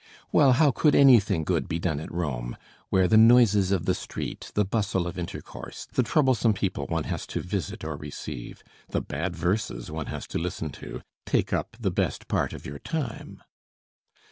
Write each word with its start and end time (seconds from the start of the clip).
Well, 0.31 0.53
how 0.53 0.71
could 0.71 0.95
anything 0.95 1.43
good 1.43 1.67
be 1.67 1.77
done 1.77 1.99
at 1.99 2.11
Rome, 2.11 2.57
where 2.89 3.07
the 3.07 3.17
noises 3.17 3.71
of 3.71 3.85
the 3.85 3.93
street, 3.93 4.51
the 4.55 4.65
bustle 4.65 5.05
of 5.05 5.15
intercourse, 5.15 5.85
the 5.93 6.01
troublesome 6.01 6.53
people 6.55 6.87
one 6.87 7.03
has 7.03 7.27
to 7.27 7.39
visit 7.39 7.83
or 7.83 7.97
receive, 7.97 8.63
the 8.89 9.01
bad 9.01 9.35
verses 9.35 9.91
one 9.91 10.07
has 10.07 10.25
to 10.29 10.39
listen 10.39 10.71
to, 10.71 11.03
take 11.27 11.53
up 11.53 11.77
the 11.79 11.91
best 11.91 12.27
part 12.27 12.51
of 12.51 12.65
your 12.65 12.79
time? 12.79 13.43